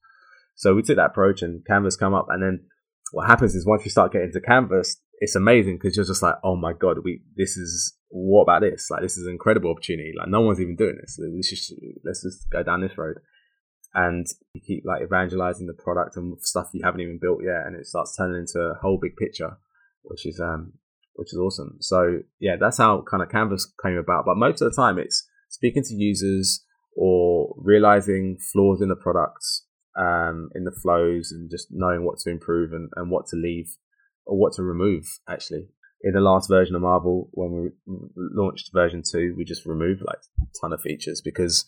[0.56, 2.66] So we took that approach, and Canvas come up, and then
[3.12, 6.36] what happens is once you start getting to Canvas, it's amazing because you're just like,
[6.42, 8.90] oh my god, we this is what about this?
[8.90, 10.12] Like this is an incredible opportunity.
[10.16, 11.18] Like no one's even doing this.
[11.18, 11.74] Let's just
[12.04, 13.18] let's just go down this road.
[13.92, 14.24] And
[14.54, 17.86] you keep like evangelizing the product and stuff you haven't even built yet, and it
[17.86, 19.58] starts turning into a whole big picture,
[20.02, 20.74] which is um
[21.14, 21.78] which is awesome.
[21.80, 24.24] So yeah, that's how kind of Canvas came about.
[24.26, 26.64] But most of the time, it's speaking to users
[26.96, 29.66] or realizing flaws in the products,
[29.98, 33.76] um, in the flows, and just knowing what to improve and, and what to leave
[34.24, 35.04] or what to remove.
[35.28, 35.66] Actually,
[36.04, 37.70] in the last version of Marvel, when we
[38.16, 41.64] launched version two, we just removed like a ton of features because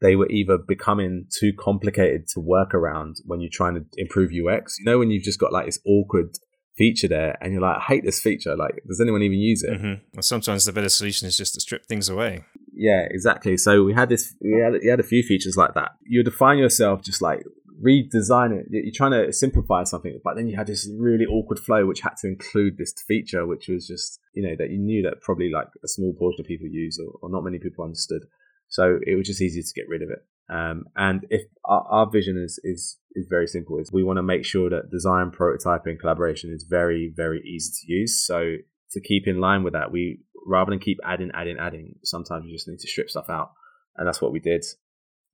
[0.00, 4.78] they were either becoming too complicated to work around when you're trying to improve UX.
[4.78, 6.38] You know, when you've just got like this awkward
[6.76, 8.56] feature there and you're like, I hate this feature.
[8.56, 9.72] Like, does anyone even use it?
[9.72, 10.04] Mm-hmm.
[10.14, 12.44] Well, sometimes the better solution is just to strip things away.
[12.74, 13.56] Yeah, exactly.
[13.56, 15.92] So we had this, we had, you had a few features like that.
[16.04, 17.42] You define yourself just like
[17.82, 18.66] redesign it.
[18.70, 22.16] You're trying to simplify something, but then you had this really awkward flow which had
[22.20, 25.68] to include this feature, which was just, you know, that you knew that probably like
[25.84, 28.22] a small portion of people use or, or not many people understood.
[28.68, 30.24] So it was just easy to get rid of it.
[30.48, 34.22] Um, and if our, our, vision is, is, is very simple, is we want to
[34.22, 38.24] make sure that design, prototyping, collaboration is very, very easy to use.
[38.24, 38.56] So
[38.92, 42.52] to keep in line with that, we, rather than keep adding, adding, adding, sometimes you
[42.52, 43.52] just need to strip stuff out.
[43.96, 44.64] And that's what we did.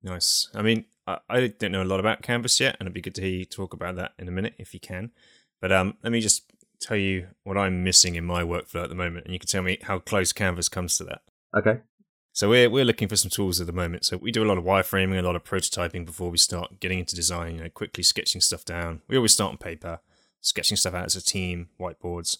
[0.03, 0.49] Nice.
[0.55, 3.15] I mean, I, I don't know a lot about Canvas yet, and it'd be good
[3.17, 5.11] to hear you talk about that in a minute if you can.
[5.61, 8.95] But um, let me just tell you what I'm missing in my workflow at the
[8.95, 11.23] moment, and you can tell me how close Canvas comes to that.
[11.57, 11.81] Okay.
[12.35, 14.05] So we're we're looking for some tools at the moment.
[14.05, 16.99] So we do a lot of wireframing, a lot of prototyping before we start getting
[16.99, 17.57] into design.
[17.57, 19.03] You know, quickly sketching stuff down.
[19.09, 20.01] We always start on paper,
[20.41, 22.39] sketching stuff out as a team, whiteboards,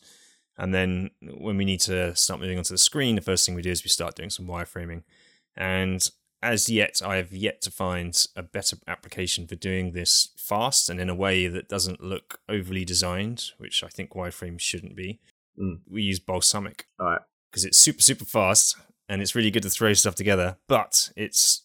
[0.57, 3.63] and then when we need to start moving onto the screen, the first thing we
[3.63, 5.03] do is we start doing some wireframing.
[5.57, 6.07] And
[6.43, 11.01] as yet, I have yet to find a better application for doing this fast and
[11.01, 15.21] in a way that doesn't look overly designed, which I think wireframe shouldn't be.
[15.59, 15.81] Mm.
[15.89, 17.21] We use Balsamiq All right.
[17.51, 18.77] because it's super, super fast
[19.09, 21.65] and it's really good to throw stuff together, but it's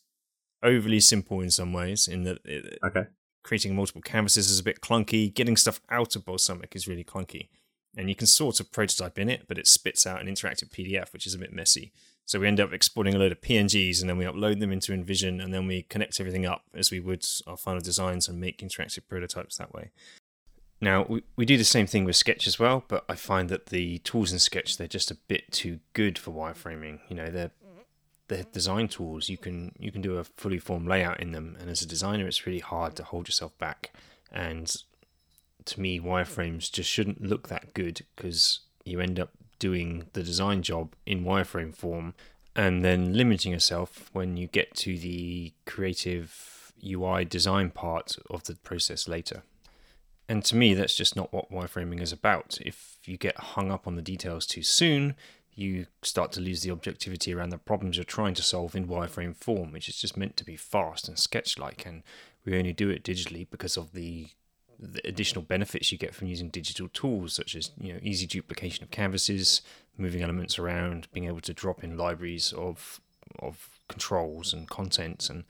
[0.61, 3.05] overly simple in some ways, in that it, Okay.
[3.43, 5.33] creating multiple canvases is a bit clunky.
[5.33, 7.47] Getting stuff out of Balsamiq is really clunky.
[7.95, 11.13] And you can sort of prototype in it, but it spits out an interactive PDF,
[11.13, 11.91] which is a bit messy.
[12.27, 14.91] So we end up exporting a load of PNGs and then we upload them into
[14.91, 18.59] InVision and then we connect everything up as we would our final designs and make
[18.59, 19.91] interactive prototypes that way.
[20.81, 23.67] Now, we, we do the same thing with Sketch as well, but I find that
[23.67, 26.99] the tools in Sketch, they're just a bit too good for wireframing.
[27.07, 27.51] You know, they're
[28.27, 29.29] they're design tools.
[29.29, 32.27] You can you can do a fully formed layout in them, and as a designer,
[32.27, 33.91] it's really hard to hold yourself back.
[34.31, 34.71] And
[35.65, 40.62] to me, wireframes just shouldn't look that good because you end up doing the design
[40.62, 42.13] job in wireframe form
[42.56, 48.56] and then limiting yourself when you get to the creative UI design part of the
[48.56, 49.43] process later.
[50.30, 52.60] And to me, that's just not what wireframing is about.
[52.65, 55.15] If you get hung up on the details too soon,
[55.56, 59.36] you start to lose the objectivity around the problems you're trying to solve in wireframe
[59.36, 61.86] form, which is just meant to be fast and sketch like.
[61.86, 62.04] And
[62.46, 64.28] we only do it digitally because of the,
[64.79, 68.83] the additional benefits you get from using digital tools, such as you know easy duplication
[68.83, 69.61] of canvases,
[69.97, 72.99] moving elements around, being able to drop in libraries of
[73.39, 75.29] of controls and content.
[75.29, 75.43] And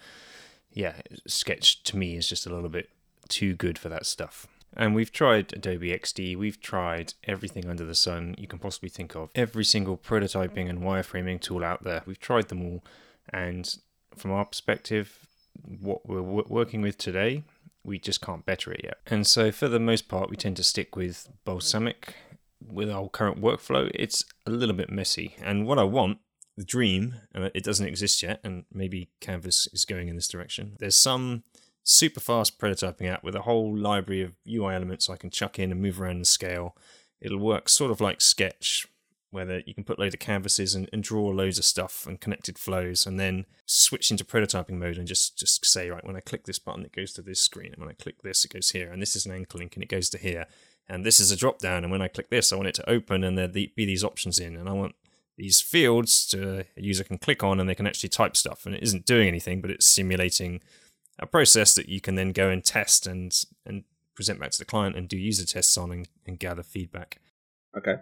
[0.71, 0.93] yeah,
[1.25, 2.89] Sketch to me is just a little bit
[3.27, 4.47] too good for that stuff.
[4.75, 9.15] And we've tried Adobe XD, we've tried everything under the sun you can possibly think
[9.15, 9.31] of.
[9.33, 12.83] Every single prototyping and wireframing tool out there, we've tried them all.
[13.29, 13.75] And
[14.15, 15.27] from our perspective,
[15.63, 17.43] what we're working with today,
[17.87, 18.97] we just can't better it yet.
[19.07, 22.13] And so, for the most part, we tend to stick with Balsamiq.
[22.59, 25.35] With our current workflow, it's a little bit messy.
[25.41, 26.17] And what I want,
[26.57, 30.75] the dream, and it doesn't exist yet, and maybe Canvas is going in this direction.
[30.79, 31.43] There's some
[31.83, 35.71] super fast prototyping app with a whole library of UI elements I can chuck in
[35.71, 36.75] and move around and scale.
[37.21, 38.87] It'll work sort of like Sketch,
[39.31, 42.57] where you can put loads of canvases and, and, draw loads of stuff and connected
[42.57, 46.45] flows, and then switch into prototyping mode and just just say, right, when I click
[46.45, 48.91] this button, it goes to this screen, and when I click this, it goes here,
[48.91, 50.45] and this is an anchor link and it goes to here,
[50.87, 52.89] and this is a drop down, and when I click this, I want it to
[52.89, 54.95] open and there be these options in, and I want
[55.37, 58.73] these fields to a user can click on and they can actually type stuff, and
[58.73, 60.61] it isn't doing anything, but it's simulating
[61.19, 63.83] a process that you can then go and test and and
[64.15, 67.19] present back to the client and do user tests on and, and gather feedback.
[67.77, 67.97] Okay.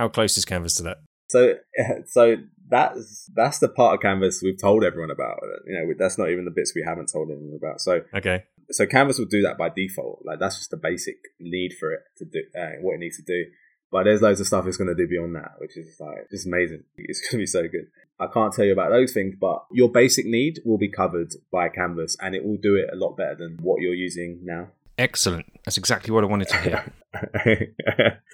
[0.00, 1.02] How close is Canvas to that?
[1.28, 1.56] So,
[2.06, 2.36] so
[2.70, 5.40] that's that's the part of Canvas we've told everyone about.
[5.66, 7.82] You know, that's not even the bits we haven't told anyone about.
[7.82, 8.44] So, okay.
[8.70, 10.22] So Canvas will do that by default.
[10.24, 13.22] Like that's just the basic need for it to do uh, what it needs to
[13.22, 13.50] do.
[13.92, 16.46] But there's loads of stuff it's going to do beyond that, which is like just
[16.46, 16.84] amazing.
[16.96, 17.88] It's going to be so good.
[18.18, 21.68] I can't tell you about those things, but your basic need will be covered by
[21.68, 24.68] Canvas, and it will do it a lot better than what you're using now.
[24.96, 25.44] Excellent.
[25.66, 26.92] That's exactly what I wanted to hear.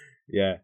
[0.29, 0.57] yeah.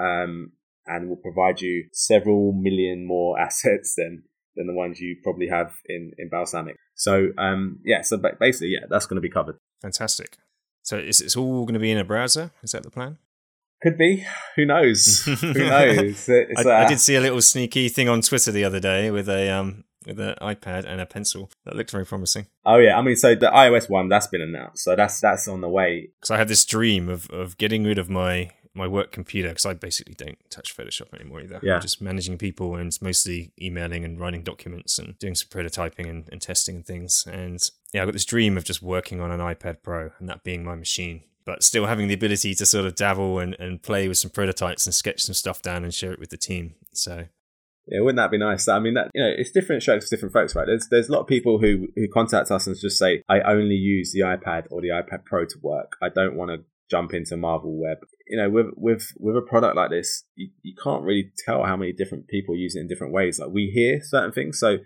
[0.00, 0.52] Um,
[0.86, 4.24] and will provide you several million more assets than
[4.56, 6.74] than the ones you probably have in in Balsamiq.
[6.94, 9.56] So um, yeah, so basically, yeah, that's going to be covered.
[9.82, 10.36] Fantastic.
[10.82, 12.50] So is it's all going to be in a browser?
[12.62, 13.18] Is that the plan?
[13.82, 14.26] Could be.
[14.56, 15.22] Who knows?
[15.40, 16.28] Who knows?
[16.28, 19.28] I, uh, I, did see a little sneaky thing on Twitter the other day with
[19.28, 21.50] a um with an iPad and a pencil.
[21.64, 22.46] That looked very promising.
[22.66, 25.62] Oh yeah, I mean, so the iOS one that's been announced, so that's that's on
[25.62, 26.10] the way.
[26.20, 29.66] Because I had this dream of of getting rid of my my work computer because
[29.66, 31.60] I basically don't touch Photoshop anymore either.
[31.62, 31.76] Yeah.
[31.76, 36.28] I'm just managing people and mostly emailing and writing documents and doing some prototyping and,
[36.30, 37.26] and testing and things.
[37.26, 37.60] And
[37.92, 40.64] yeah, I got this dream of just working on an iPad Pro and that being
[40.64, 44.18] my machine but still having the ability to sort of dabble and, and play with
[44.18, 46.74] some prototypes and sketch some stuff down and share it with the team.
[46.92, 47.24] So
[47.86, 48.68] yeah, wouldn't that be nice?
[48.68, 50.66] I mean, that you know, it's different strokes for different folks, right?
[50.66, 53.74] There's there's a lot of people who who contact us and just say, I only
[53.74, 55.96] use the iPad or the iPad Pro to work.
[56.00, 57.98] I don't want to jump into Marvel Web.
[58.28, 61.76] You know, with with with a product like this, you, you can't really tell how
[61.76, 63.38] many different people use it in different ways.
[63.38, 64.78] Like we hear certain things, so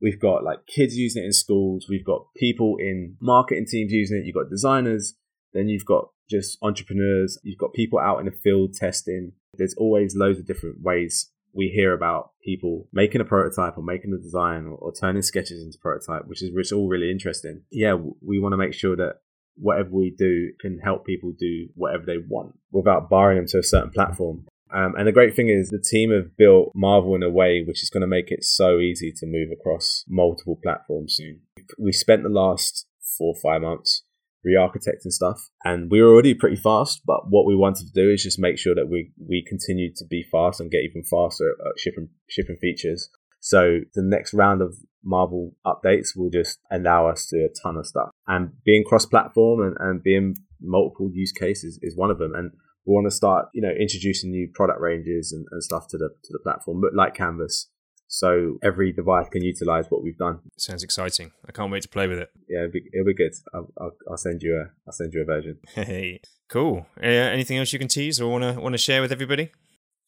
[0.00, 4.18] we've got like kids using it in schools, we've got people in marketing teams using
[4.18, 5.14] it, you've got designers,
[5.52, 9.32] then you've got just entrepreneurs, you've got people out in the field testing.
[9.54, 14.12] There's always loads of different ways we hear about people making a prototype or making
[14.14, 17.62] a design or, or turning sketches into prototype, which is which is all really interesting.
[17.70, 19.20] Yeah, we want to make sure that
[19.56, 23.62] whatever we do can help people do whatever they want without barring them to a
[23.62, 24.46] certain platform.
[24.74, 27.82] Um, and the great thing is the team have built Marvel in a way which
[27.82, 31.40] is going to make it so easy to move across multiple platforms soon.
[31.78, 32.86] We spent the last
[33.18, 34.02] four or five months
[34.44, 38.24] re-architecting stuff and we were already pretty fast but what we wanted to do is
[38.24, 41.78] just make sure that we we continued to be fast and get even faster at
[41.78, 43.08] shipping shipping features
[43.42, 47.76] So the next round of Marvel updates will just allow us to do a ton
[47.76, 48.10] of stuff.
[48.28, 52.34] And being cross-platform and, and being multiple use cases is one of them.
[52.36, 52.52] And
[52.86, 56.10] we want to start, you know, introducing new product ranges and, and stuff to the
[56.10, 57.68] to the platform, like Canvas.
[58.06, 60.40] So every device can utilize what we've done.
[60.58, 61.32] Sounds exciting.
[61.48, 62.30] I can't wait to play with it.
[62.46, 63.32] Yeah, it'll be, it'll be good.
[63.54, 65.58] I'll, I'll, I'll, send you a I'll send you a version.
[65.74, 66.86] Hey, cool.
[67.02, 69.50] Uh, anything else you can tease or want to want to share with everybody?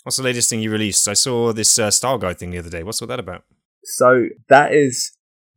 [0.05, 1.09] What's the latest thing you released?
[1.09, 2.83] I saw this uh, style guide thing the other day.
[2.83, 3.45] What's all that about?
[3.85, 5.13] So that is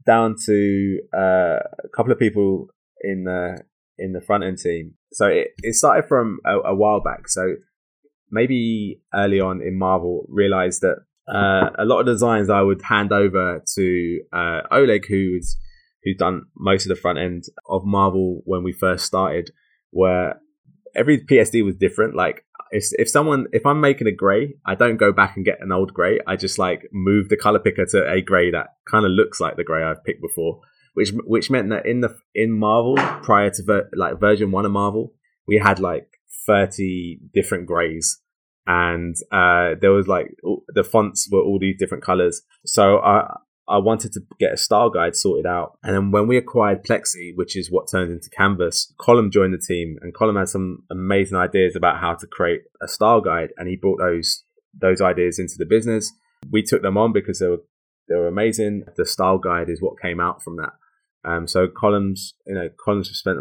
[0.05, 2.69] down to uh, a couple of people
[3.01, 3.57] in the
[3.97, 4.93] in the front end team.
[5.11, 7.27] So it, it started from a, a while back.
[7.27, 7.55] So
[8.31, 13.11] maybe early on in Marvel realized that uh, a lot of designs I would hand
[13.11, 15.57] over to uh, Oleg, who's
[16.03, 19.51] who's done most of the front end of Marvel when we first started,
[19.89, 20.39] where
[20.95, 22.15] every PSD was different.
[22.15, 25.61] Like if if someone if I'm making a grey, I don't go back and get
[25.61, 26.19] an old grey.
[26.27, 29.55] I just like move the color picker to a grey that kind of looks like
[29.55, 30.61] the grey I've picked before.
[30.93, 34.71] Which which meant that in the in Marvel prior to ver, like version one of
[34.71, 35.13] Marvel,
[35.47, 36.07] we had like
[36.47, 38.19] thirty different greys,
[38.65, 40.35] and uh, there was like
[40.67, 42.41] the fonts were all these different colors.
[42.65, 43.37] So I
[43.69, 45.77] I wanted to get a style guide sorted out.
[45.83, 49.57] And then when we acquired Plexi, which is what turned into Canvas, Colm joined the
[49.57, 53.49] team and Colm had some amazing ideas about how to create a style guide.
[53.57, 56.13] And he brought those, those ideas into the business.
[56.49, 57.63] We took them on because they were,
[58.07, 58.85] they were amazing.
[58.95, 60.71] The style guide is what came out from that.
[61.25, 63.37] Um, so Colm's, you know, Colm's spent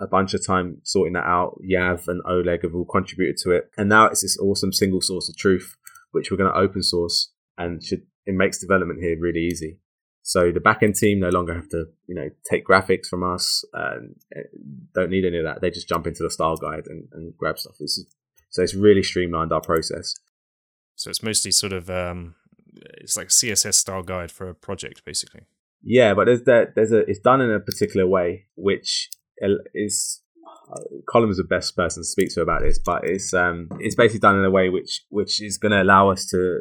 [0.00, 1.60] a bunch of time sorting that out.
[1.62, 3.70] Yav and Oleg have all contributed to it.
[3.76, 5.76] And now it's this awesome single source of truth,
[6.10, 9.78] which we're going to open source and should it makes development here really easy.
[10.22, 14.16] So the backend team no longer have to, you know, take graphics from us and
[14.36, 14.42] eh,
[14.94, 15.60] don't need any of that.
[15.60, 17.76] They just jump into the style guide and, and grab stuff.
[17.80, 18.06] Is,
[18.50, 20.14] so it's really streamlined our process.
[20.94, 22.34] So it's mostly sort of um,
[22.98, 25.42] it's like CSS style guide for a project, basically.
[25.82, 29.08] Yeah, but there's that there's a it's done in a particular way, which
[29.74, 30.20] is
[31.08, 34.20] Colm is the best person to speak to about this, but it's um it's basically
[34.20, 36.60] done in a way which which is going to allow us to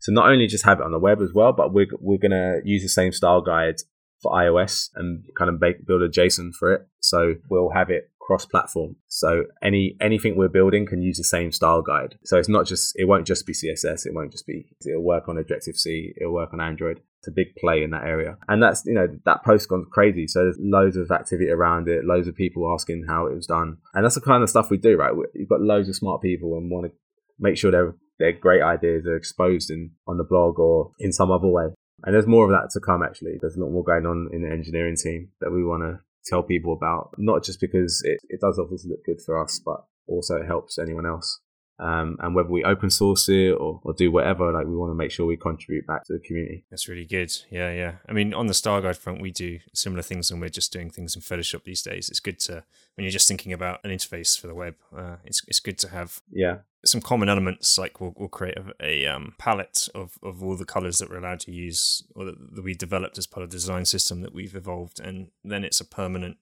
[0.00, 2.56] so not only just have it on the web as well, but we're we're gonna
[2.64, 3.76] use the same style guide
[4.22, 6.86] for iOS and kind of make, build a JSON for it.
[7.00, 8.96] So we'll have it cross-platform.
[9.06, 12.16] So any anything we're building can use the same style guide.
[12.24, 14.04] So it's not just it won't just be CSS.
[14.04, 16.12] It won't just be it'll work on Objective C.
[16.20, 17.00] It'll work on Android.
[17.20, 20.26] It's a big play in that area, and that's you know that post gone crazy.
[20.26, 22.04] So there's loads of activity around it.
[22.04, 24.76] Loads of people asking how it was done, and that's the kind of stuff we
[24.76, 24.96] do.
[24.96, 26.92] Right, you've got loads of smart people and want to
[27.38, 31.30] make sure they're their great ideas are exposed in on the blog or in some
[31.30, 31.66] other way.
[32.04, 33.36] And there's more of that to come actually.
[33.40, 36.42] There's a lot more going on in the engineering team that we want to tell
[36.42, 40.36] people about, not just because it, it does obviously look good for us, but also
[40.36, 41.40] it helps anyone else.
[41.78, 44.94] Um, and whether we open source it or, or do whatever, like we want to
[44.94, 46.64] make sure we contribute back to the community.
[46.70, 47.30] That's really good.
[47.50, 47.96] Yeah, yeah.
[48.08, 50.88] I mean, on the Style Guide front, we do similar things and we're just doing
[50.88, 52.08] things in Photoshop these days.
[52.08, 54.76] It's good to when you're just thinking about an interface for the web.
[54.96, 57.78] Uh, it's it's good to have yeah some common elements.
[57.78, 61.18] Like we'll, we'll create a, a um, palette of, of all the colors that we're
[61.18, 64.34] allowed to use or that, that we developed as part of the design system that
[64.34, 66.38] we've evolved, and then it's a permanent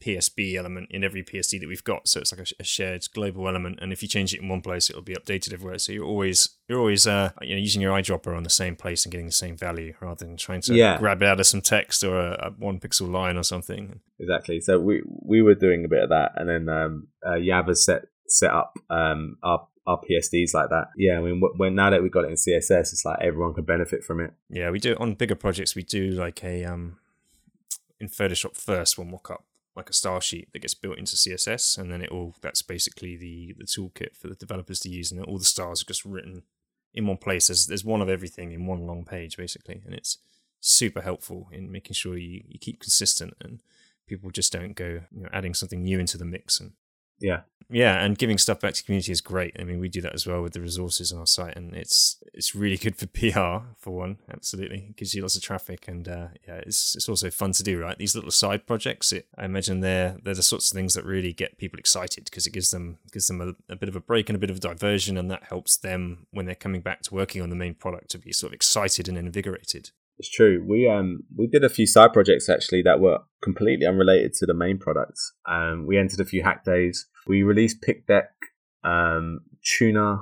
[0.00, 2.08] PSB element in every PSD that we've got.
[2.08, 4.62] So it's like a, a, shared global element, and if you change it in one
[4.62, 5.78] place, it'll be updated everywhere.
[5.78, 9.04] So you're always you're always uh, you know using your eyedropper on the same place
[9.04, 10.98] and getting the same value rather than trying to yeah.
[10.98, 14.00] grab it out of some text or a, a, one pixel line or something.
[14.18, 14.60] Exactly.
[14.60, 18.04] So we we were doing a bit of that, and then um, uh, Yav set
[18.30, 20.88] set up um, our our PSDs like that.
[20.96, 23.64] Yeah, I mean, when now that we've got it in CSS, it's like everyone can
[23.64, 24.32] benefit from it.
[24.48, 25.74] Yeah, we do it on bigger projects.
[25.74, 26.98] We do like a um
[27.98, 29.44] in Photoshop first, we'll mock up
[29.76, 33.16] like a style sheet that gets built into CSS, and then it all that's basically
[33.16, 36.42] the the toolkit for the developers to use, and all the styles are just written
[36.94, 37.48] in one place.
[37.48, 40.18] There's there's one of everything in one long page basically, and it's
[40.60, 43.62] super helpful in making sure you, you keep consistent and
[44.06, 46.72] people just don't go you know, adding something new into the mix and
[47.20, 47.40] yeah.
[47.72, 49.56] Yeah and giving stuff back to community is great.
[49.58, 52.16] I mean we do that as well with the resources on our site and it's
[52.34, 54.86] it's really good for pr for one absolutely.
[54.90, 57.80] It gives you lots of traffic and uh, yeah it's it's also fun to do
[57.80, 57.96] right?
[57.96, 61.32] These little side projects it, i imagine they're they're the sorts of things that really
[61.32, 64.28] get people excited because it gives them gives them a, a, bit of a break
[64.28, 67.14] and a bit of a diversion and that helps them when they're coming back to
[67.14, 70.62] working on the main product to be sort of excited and invigorated it's true.
[70.68, 74.52] We um we did a few side projects actually that were completely unrelated to the
[74.52, 75.32] main products.
[75.48, 77.06] Um, we entered a few hack days.
[77.26, 78.28] We released Pick Deck,
[78.84, 80.18] um, Tuna.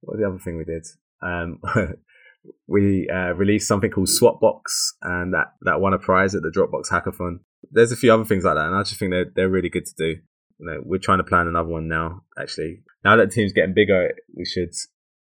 [0.00, 0.84] What the other thing we did?
[1.22, 1.60] Um,
[2.66, 4.62] we uh, released something called Swapbox,
[5.02, 7.38] and that that won a prize at the Dropbox Hackathon.
[7.70, 9.86] There's a few other things like that, and I just think they're they're really good
[9.86, 10.20] to do.
[10.58, 12.22] You know, we're trying to plan another one now.
[12.36, 14.74] Actually, now that the team's getting bigger, we should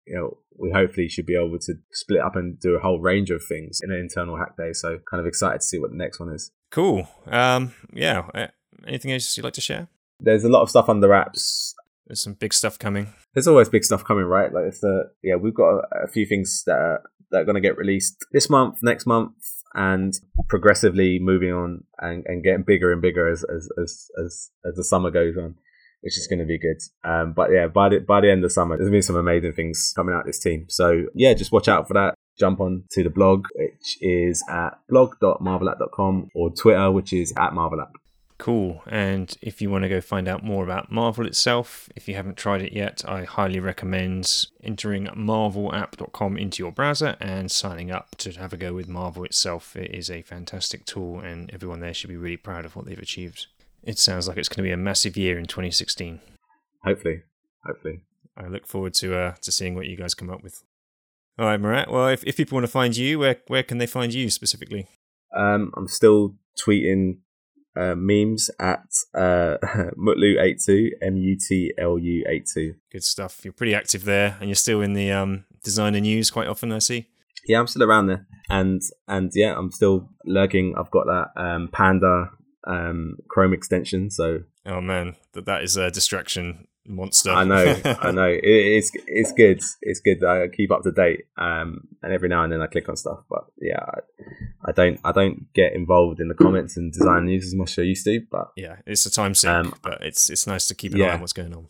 [0.10, 3.30] you know, we hopefully should be able to split up and do a whole range
[3.30, 4.74] of things in an internal hack day.
[4.74, 6.52] So kind of excited to see what the next one is.
[6.72, 7.08] Cool.
[7.28, 8.48] Um, yeah.
[8.88, 9.88] Anything else you'd like to share?
[10.20, 11.76] There's a lot of stuff under wraps.
[12.08, 13.14] There's some big stuff coming.
[13.34, 14.52] There's always big stuff coming, right?
[14.52, 17.56] Like it's the yeah, we've got a, a few things that are, that are going
[17.56, 19.36] to get released this month, next month,
[19.76, 24.76] and progressively moving on and, and getting bigger and bigger as as, as as as
[24.76, 25.56] the summer goes on,
[26.02, 26.78] which is going to be good.
[27.04, 29.94] Um, but yeah, by the by the end of summer, there's been some amazing things
[29.96, 30.66] coming out this team.
[30.70, 32.16] So yeah, just watch out for that.
[32.38, 37.92] Jump on to the blog, which is at blog.marvelapp.com or Twitter, which is at marvelapp.
[38.40, 38.82] Cool.
[38.88, 42.38] And if you want to go find out more about Marvel itself, if you haven't
[42.38, 48.32] tried it yet, I highly recommend entering marvelapp.com into your browser and signing up to
[48.32, 49.76] have a go with Marvel itself.
[49.76, 52.98] It is a fantastic tool, and everyone there should be really proud of what they've
[52.98, 53.48] achieved.
[53.84, 56.20] It sounds like it's going to be a massive year in 2016.
[56.84, 57.24] Hopefully.
[57.66, 58.02] Hopefully.
[58.38, 60.64] I look forward to uh, to seeing what you guys come up with.
[61.38, 61.92] All right, Murat.
[61.92, 64.88] Well, if, if people want to find you, where where can they find you specifically?
[65.36, 67.20] Um, I'm still tweeting
[67.76, 69.58] uh, memes at uh,
[69.98, 72.76] Mutlu82, M U T L U 82.
[72.92, 73.42] Good stuff.
[73.44, 76.80] You're pretty active there, and you're still in the um, designer news quite often, I
[76.80, 77.08] see.
[77.48, 80.76] Yeah, I'm still around there, and and yeah, I'm still lurking.
[80.78, 82.32] I've got that um, Panda
[82.70, 87.32] um, Chrome extension, so oh man, that that is a distraction monster.
[87.32, 88.28] I know, I know.
[88.28, 89.62] It, it's it's good.
[89.82, 90.24] It's good.
[90.24, 91.26] I keep up to date.
[91.38, 95.00] Um, and every now and then I click on stuff, but yeah, I, I don't
[95.04, 98.06] I don't get involved in the comments and design news as much as I used
[98.06, 98.22] to.
[98.30, 101.08] But yeah, it's a time sink, um, but it's it's nice to keep an yeah,
[101.08, 101.68] eye on what's going on.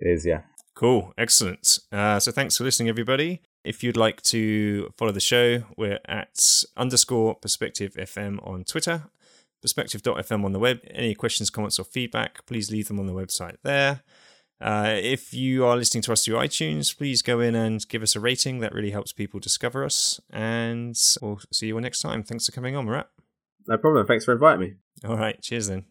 [0.00, 0.42] It is, yeah.
[0.74, 1.80] Cool, excellent.
[1.90, 3.42] Uh, so thanks for listening, everybody.
[3.64, 6.38] If you'd like to follow the show, we're at
[6.76, 9.10] underscore perspective FM on Twitter,
[9.62, 10.80] perspective.fm on the web.
[10.90, 14.02] Any questions, comments, or feedback, please leave them on the website there.
[14.60, 18.16] Uh, if you are listening to us through iTunes, please go in and give us
[18.16, 18.58] a rating.
[18.58, 20.20] That really helps people discover us.
[20.30, 22.22] And we'll see you all next time.
[22.24, 23.08] Thanks for coming on, Murat.
[23.68, 24.06] No problem.
[24.06, 24.74] Thanks for inviting me.
[25.04, 25.40] All right.
[25.40, 25.84] Cheers then.